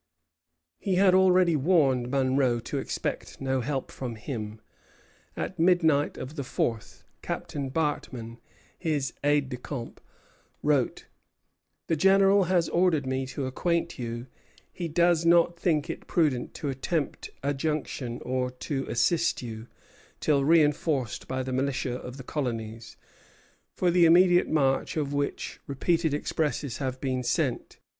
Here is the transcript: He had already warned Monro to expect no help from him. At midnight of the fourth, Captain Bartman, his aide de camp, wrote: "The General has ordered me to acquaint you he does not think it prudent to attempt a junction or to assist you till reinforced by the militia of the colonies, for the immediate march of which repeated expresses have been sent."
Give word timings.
He 0.79 0.95
had 0.95 1.13
already 1.13 1.55
warned 1.55 2.09
Monro 2.09 2.59
to 2.61 2.79
expect 2.79 3.39
no 3.39 3.61
help 3.61 3.91
from 3.91 4.15
him. 4.15 4.59
At 5.37 5.59
midnight 5.59 6.17
of 6.17 6.37
the 6.37 6.43
fourth, 6.43 7.03
Captain 7.21 7.69
Bartman, 7.69 8.39
his 8.79 9.13
aide 9.23 9.49
de 9.49 9.57
camp, 9.57 10.01
wrote: 10.63 11.05
"The 11.85 11.95
General 11.95 12.45
has 12.45 12.67
ordered 12.69 13.05
me 13.05 13.27
to 13.27 13.45
acquaint 13.45 13.99
you 13.99 14.25
he 14.73 14.87
does 14.87 15.23
not 15.23 15.59
think 15.59 15.87
it 15.87 16.07
prudent 16.07 16.55
to 16.55 16.69
attempt 16.69 17.29
a 17.43 17.53
junction 17.53 18.21
or 18.23 18.49
to 18.49 18.87
assist 18.89 19.43
you 19.43 19.67
till 20.19 20.43
reinforced 20.43 21.27
by 21.27 21.43
the 21.43 21.53
militia 21.53 21.93
of 21.93 22.17
the 22.17 22.23
colonies, 22.23 22.97
for 23.75 23.91
the 23.91 24.05
immediate 24.05 24.49
march 24.49 24.97
of 24.97 25.13
which 25.13 25.59
repeated 25.67 26.11
expresses 26.11 26.79
have 26.79 26.99
been 26.99 27.21
sent." 27.21 27.77